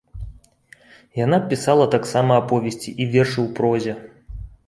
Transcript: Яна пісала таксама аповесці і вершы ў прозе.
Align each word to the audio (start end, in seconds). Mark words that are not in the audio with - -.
Яна 1.25 1.37
пісала 1.51 1.85
таксама 1.97 2.31
аповесці 2.43 2.93
і 2.93 3.03
вершы 3.17 3.39
ў 3.47 3.47
прозе. 3.59 3.93